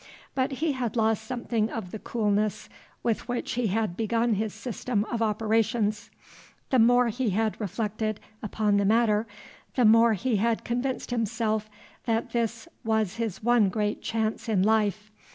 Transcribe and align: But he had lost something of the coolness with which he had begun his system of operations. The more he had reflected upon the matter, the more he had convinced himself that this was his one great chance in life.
But 0.33 0.53
he 0.53 0.71
had 0.71 0.95
lost 0.95 1.23
something 1.23 1.69
of 1.69 1.91
the 1.91 1.99
coolness 1.99 2.69
with 3.03 3.27
which 3.27 3.51
he 3.51 3.67
had 3.67 3.95
begun 3.95 4.33
his 4.33 4.51
system 4.51 5.05
of 5.11 5.21
operations. 5.21 6.09
The 6.71 6.79
more 6.79 7.09
he 7.09 7.29
had 7.29 7.61
reflected 7.61 8.19
upon 8.41 8.77
the 8.77 8.85
matter, 8.85 9.27
the 9.75 9.85
more 9.85 10.13
he 10.13 10.37
had 10.37 10.63
convinced 10.63 11.11
himself 11.11 11.69
that 12.05 12.31
this 12.31 12.67
was 12.83 13.17
his 13.17 13.43
one 13.43 13.69
great 13.69 14.01
chance 14.01 14.49
in 14.49 14.63
life. 14.63 15.11